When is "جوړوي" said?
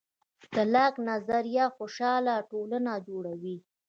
3.07-3.57